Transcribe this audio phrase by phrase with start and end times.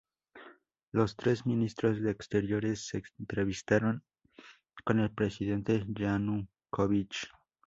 [0.93, 4.01] Los tres ministros de Exteriores se entrevistaron
[4.83, 7.29] con el presidente Yanukóvich.